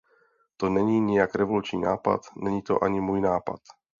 To 0.57 0.69
není 0.69 0.99
nijak 0.99 1.35
revoluční 1.35 1.81
nápad, 1.81 2.21
není 2.35 2.61
to 2.61 2.83
ani 2.83 3.01
můj 3.01 3.21
nápad. 3.21 3.59